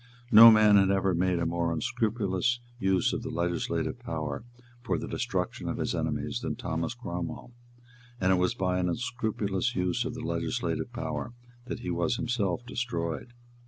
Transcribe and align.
No 0.31 0.49
man 0.49 0.77
had 0.77 0.89
ever 0.89 1.13
made 1.13 1.37
a 1.37 1.45
more 1.45 1.71
unscrupulous 1.71 2.59
use 2.79 3.13
of 3.13 3.21
the 3.21 3.29
legislative 3.29 3.99
power 3.99 4.43
for 4.81 4.97
the 4.97 5.07
destruction 5.07 5.69
of 5.69 5.77
his 5.77 5.93
enemies 5.93 6.41
than 6.41 6.55
Thomas 6.55 6.95
Cromwell; 6.95 7.53
and 8.19 8.31
it 8.31 8.37
was 8.39 8.55
by 8.55 8.79
an 8.79 8.89
unscrupulous 8.89 9.75
use 9.75 10.03
of 10.03 10.15
the 10.15 10.25
legislative 10.25 10.91
power 10.91 11.35
that 11.65 11.81
he 11.81 11.91
was 11.91 12.15
himself 12.15 12.65
destroyed. 12.65 13.33